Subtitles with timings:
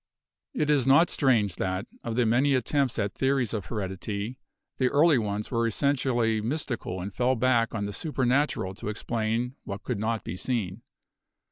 [0.55, 4.39] It is not strange that of the many attempts at theories of heredity
[4.79, 9.83] the early ones were essentially mystical and fell back on the supernatural to explain what
[9.83, 10.81] could not be seen.